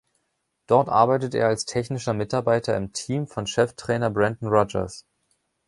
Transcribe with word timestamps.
Dort 0.65 0.89
arbeitet 0.89 1.35
er 1.35 1.45
als 1.45 1.65
technischer 1.65 2.15
Mitarbeiter 2.15 2.75
im 2.75 2.91
Team 2.91 3.27
von 3.27 3.45
Cheftrainer 3.45 4.09
Brendan 4.09 4.49
Rodgers. 4.49 5.05